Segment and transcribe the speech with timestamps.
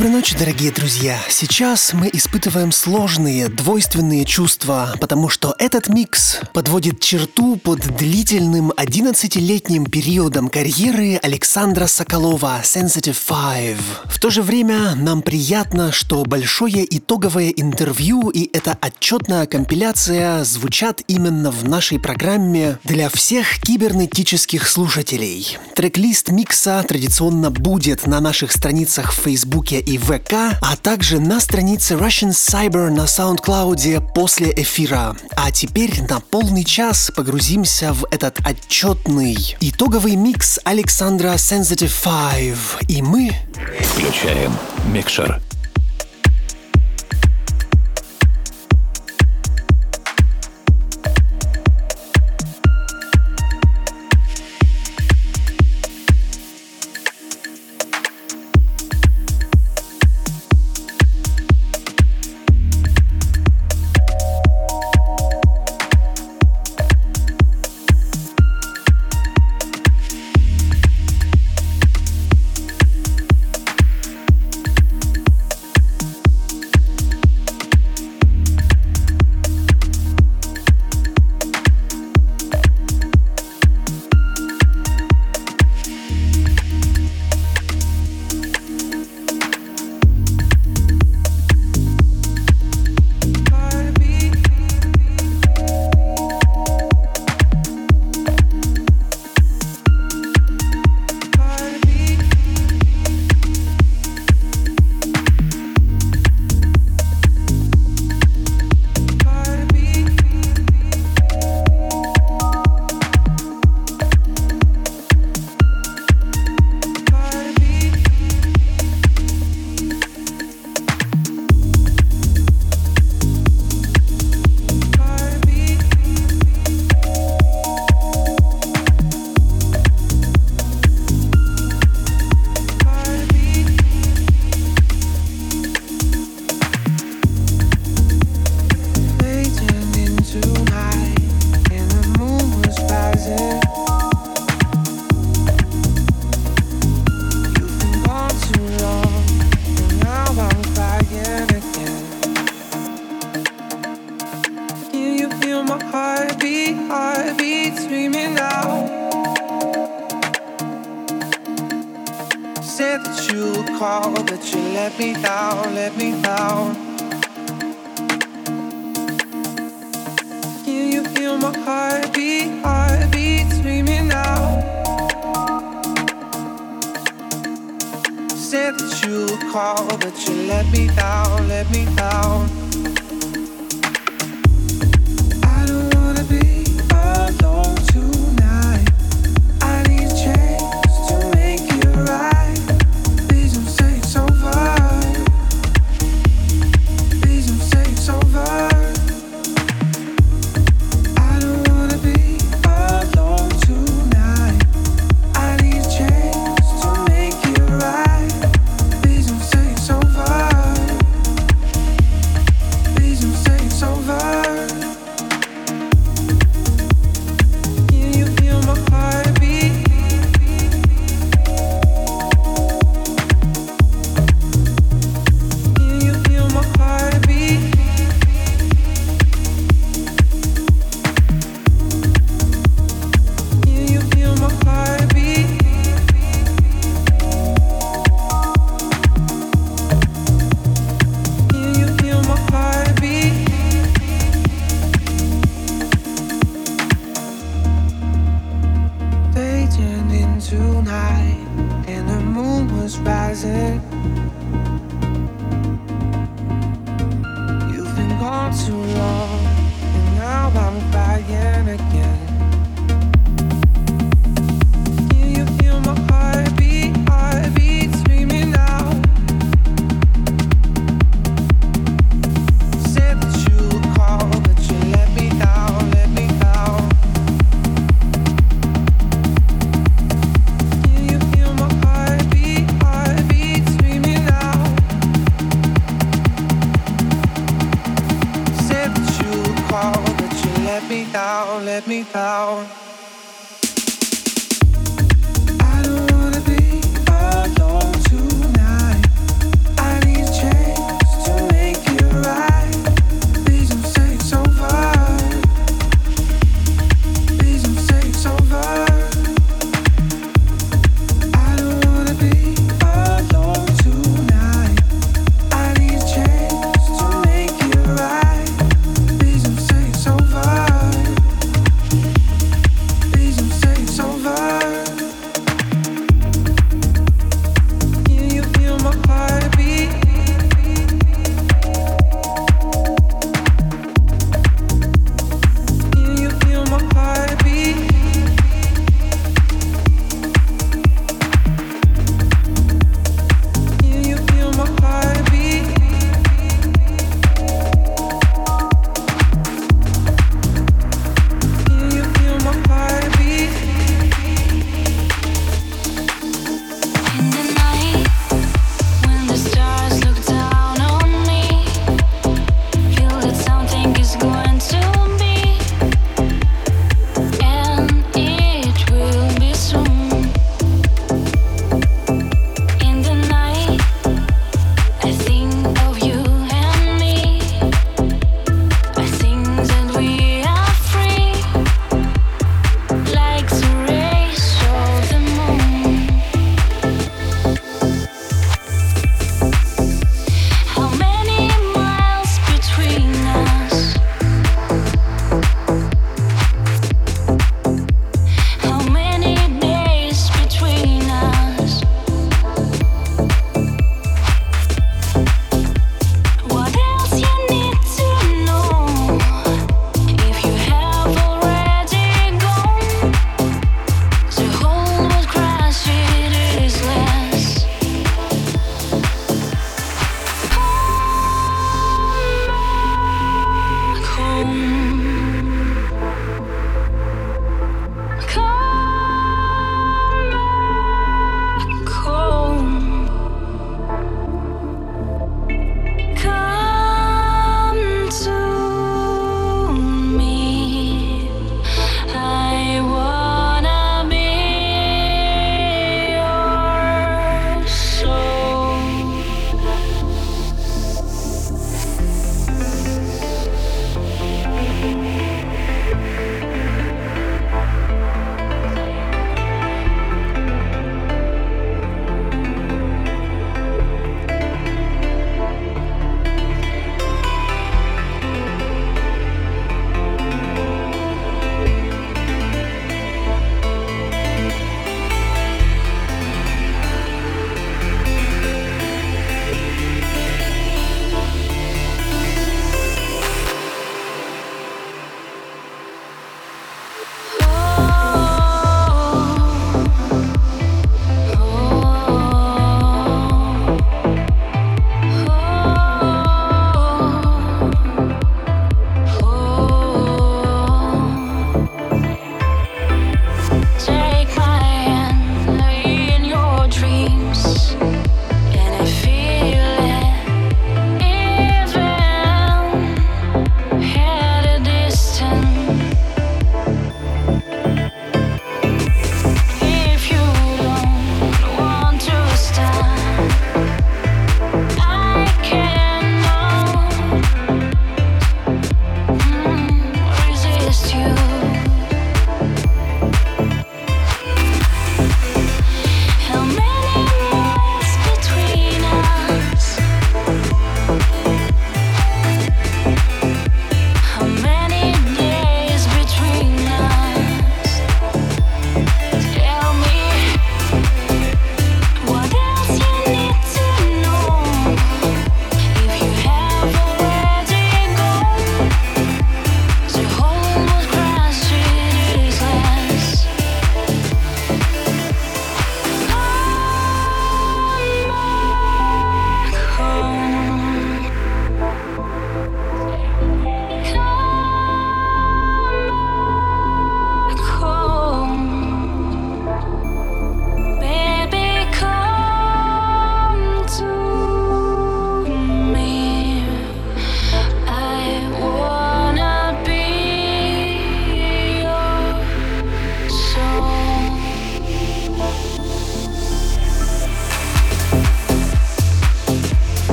[0.00, 1.18] Доброй ночи, дорогие друзья!
[1.28, 9.84] Сейчас мы испытываем сложные, двойственные чувства, потому что этот микс подводит черту под длительным 11-летним
[9.84, 13.76] периодом карьеры Александра Соколова Sensitive Five.
[14.06, 21.02] В то же время нам приятно, что большое итоговое интервью и эта отчетная компиляция звучат
[21.08, 25.58] именно в нашей программе для всех кибернетических слушателей.
[25.76, 31.94] Трек-лист микса традиционно будет на наших страницах в Фейсбуке и ВК, а также на странице
[31.94, 35.16] Russian Cyber на SoundCloud после эфира.
[35.36, 42.86] А теперь на полный час погрузимся в этот отчетный итоговый микс Александра Sensitive Five.
[42.86, 43.32] И мы...
[43.80, 44.52] Включаем
[44.92, 45.40] микшер.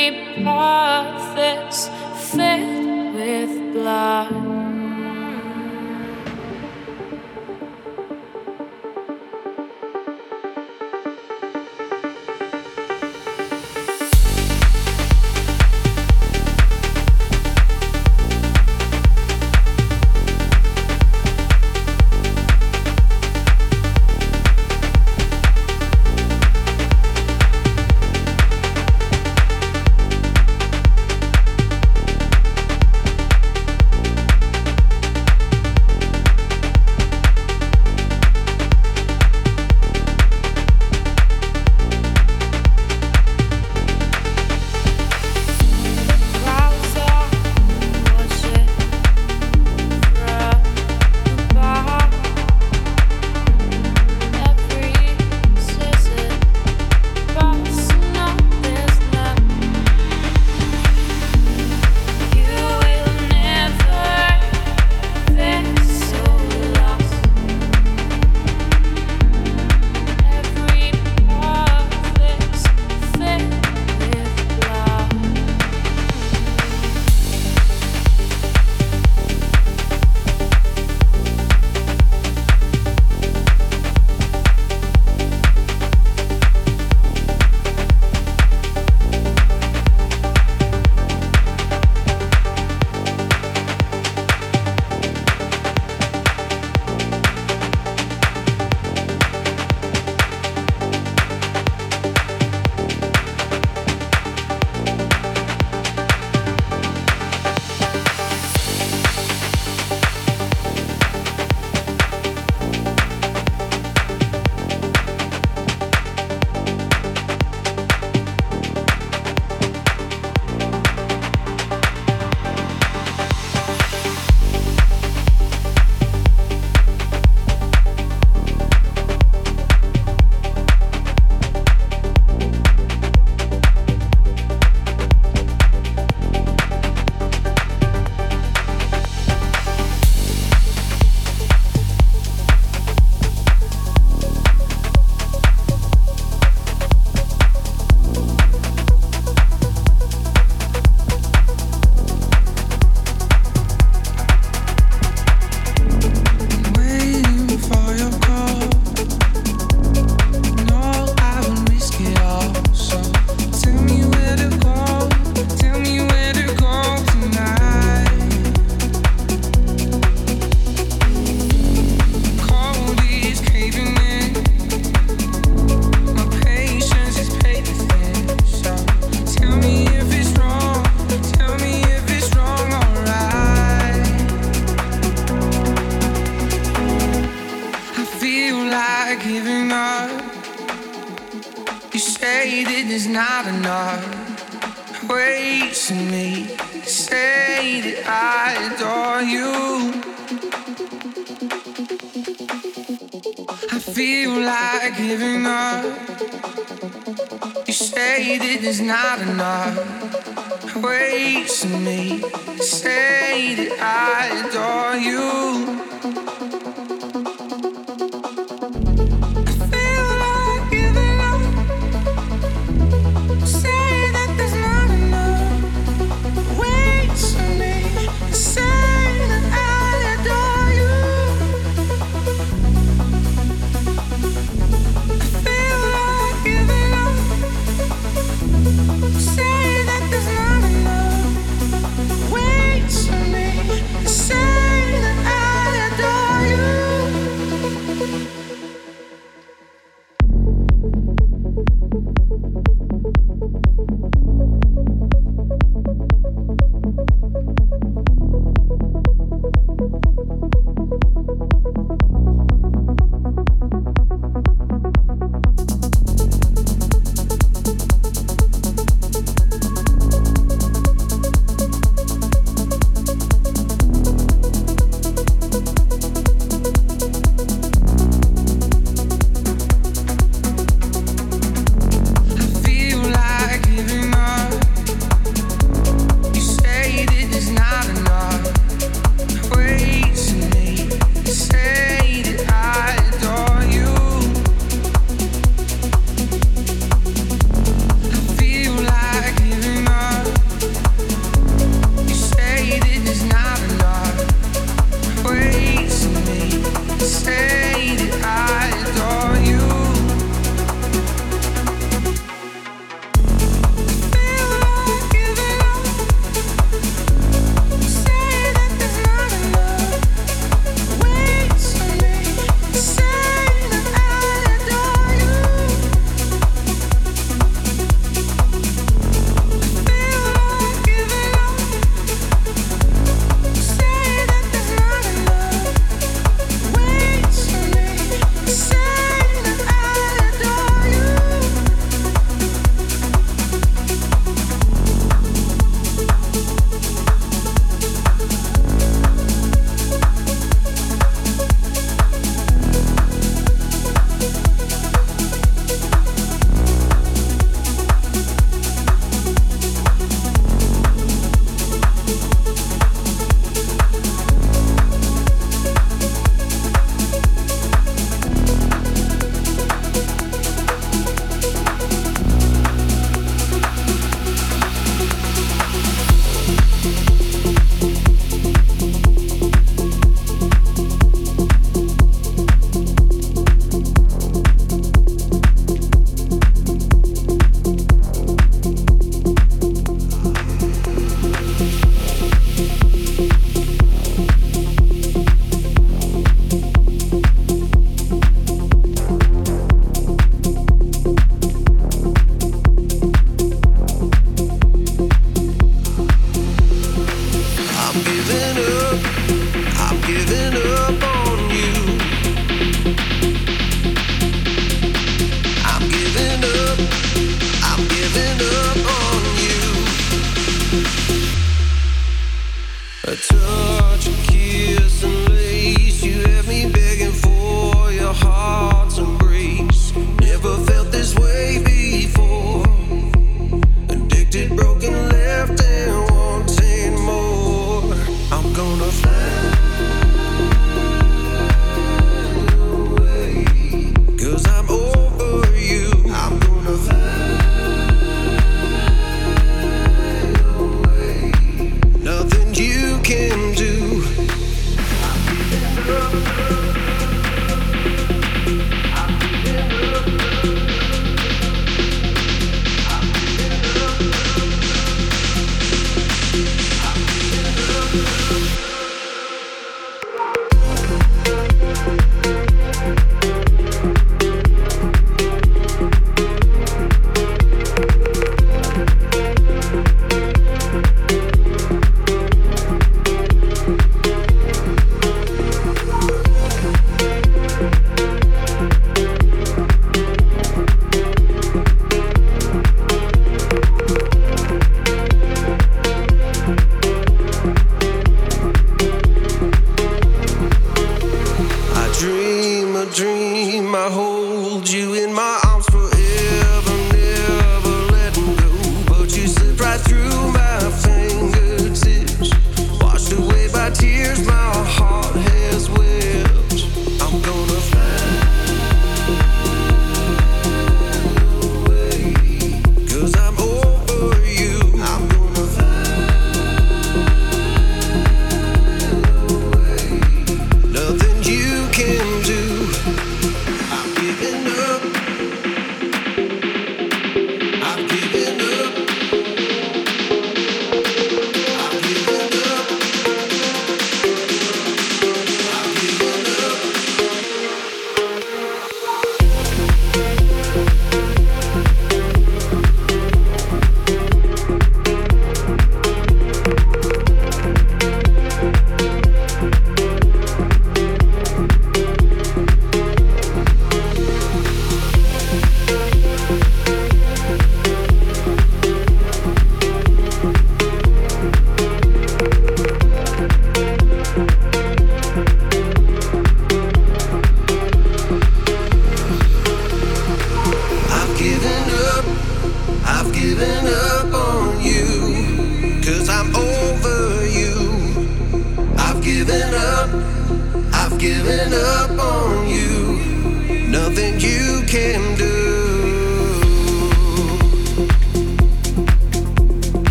[0.00, 0.44] Every
[1.36, 1.88] is
[2.30, 4.47] filled with blood.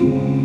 [0.00, 0.35] you.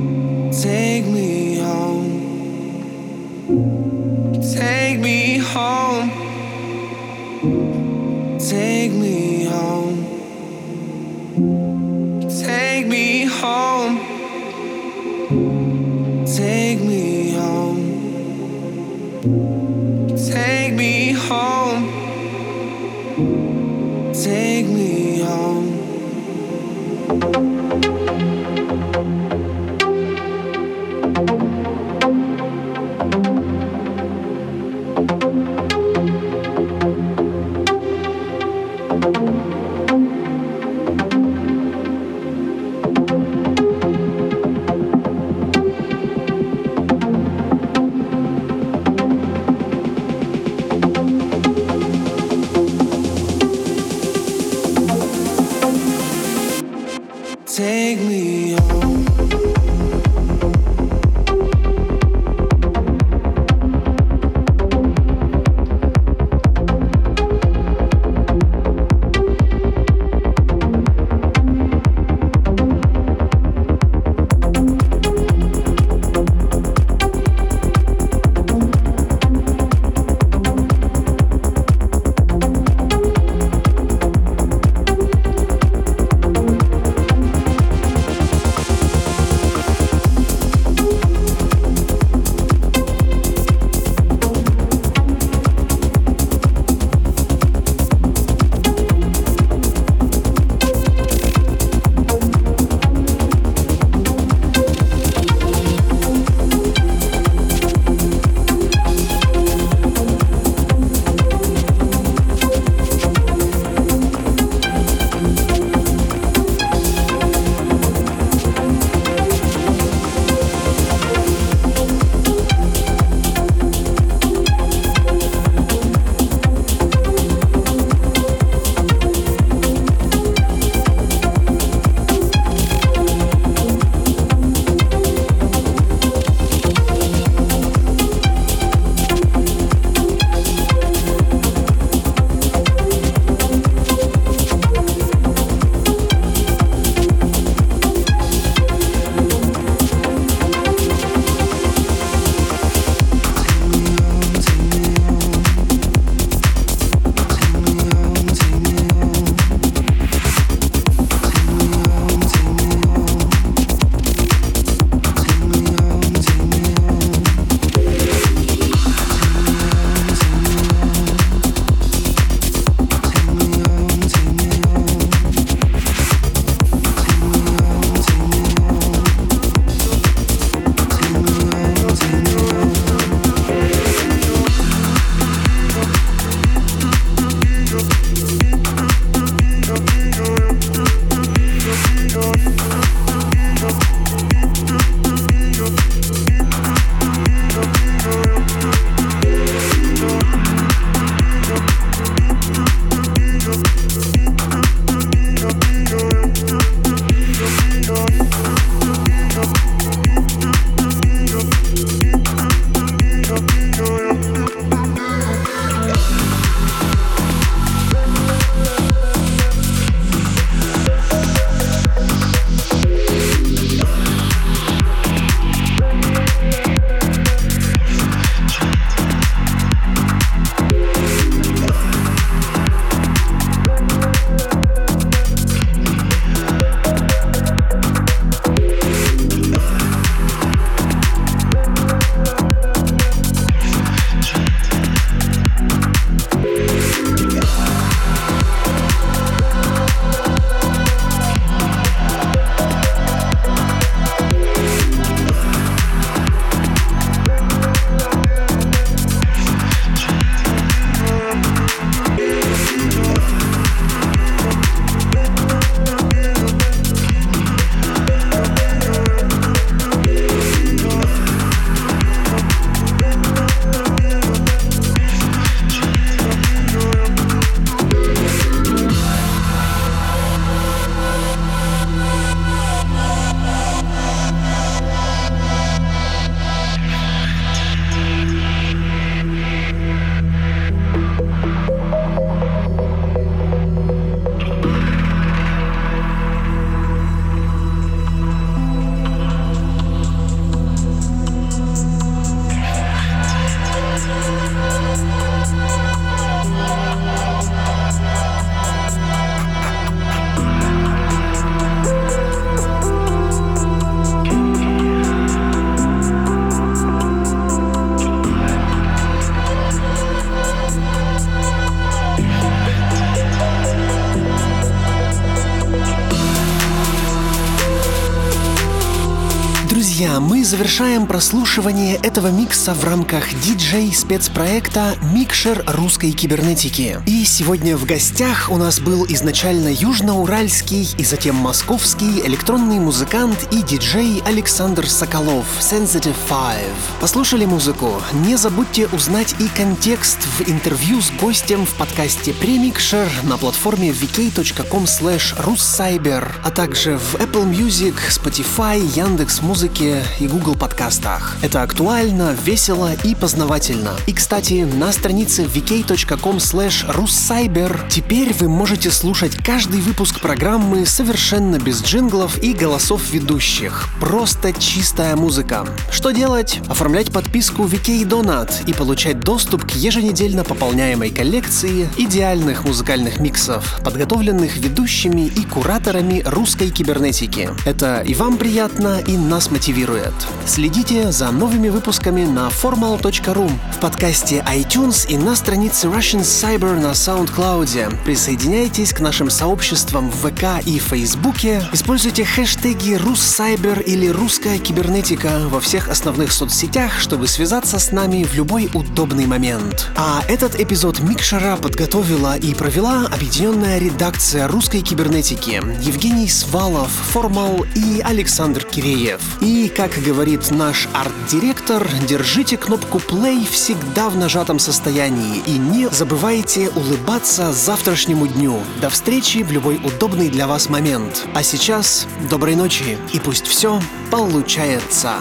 [330.52, 336.98] Мы завершаем прослушивание этого микса в рамках диджей спецпроекта «Микшер русской кибернетики».
[337.06, 343.64] И сегодня в гостях у нас был изначально южноуральский и затем московский электронный музыкант и
[343.64, 346.72] диджей Александр Соколов, Sensitive Five.
[347.02, 348.02] Послушали музыку?
[348.26, 354.86] Не забудьте узнать и контекст в интервью с гостем в подкасте «Премикшер» на платформе vk.com
[354.86, 361.38] slash russcyber, а также в Apple Music, Spotify, Яндекс Музыке и Google подкастах.
[361.42, 363.96] Это актуально, весело и познавательно.
[364.06, 371.58] И, кстати, на странице vk.com slash russcyber теперь вы можете слушать каждый выпуск программы совершенно
[371.58, 373.88] без джинглов и голосов ведущих.
[374.00, 375.66] Просто чистая музыка.
[375.92, 376.60] Что делать?
[376.68, 384.58] Оформлять подписку VK Donut и получать доступ к еженедельно пополняемой коллекции идеальных музыкальных миксов, подготовленных
[384.58, 387.50] ведущими и кураторами русской кибернетики.
[387.66, 390.14] Это и вам приятно, и нас мотивирует.
[390.52, 396.92] Следите за новыми выпусками на formal.ru, в подкасте iTunes и на странице Russian Cyber на
[396.92, 398.04] SoundCloud.
[398.04, 401.64] Присоединяйтесь к нашим сообществам в ВК и Фейсбуке.
[401.72, 408.34] Используйте хэштеги «Руссайбер» или «Русская кибернетика» во всех основных соцсетях, чтобы связаться с нами в
[408.34, 409.90] любой удобный момент.
[409.96, 418.02] А этот эпизод Микшера подготовила и провела объединенная редакция русской кибернетики Евгений Свалов, Формал и
[418.04, 419.22] Александр Киреев.
[419.40, 419.98] И, как
[420.42, 428.28] говорит наш арт-директор, держите кнопку play всегда в нажатом состоянии и не забывайте улыбаться завтрашнему
[428.28, 428.60] дню.
[428.82, 431.28] До встречи в любой удобный для вас момент.
[431.34, 433.80] А сейчас доброй ночи и пусть все
[434.10, 435.16] получается.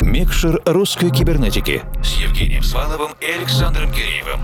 [0.00, 4.40] Микшер русской кибернетики с Евгением Сваловым и Александром Киреевым.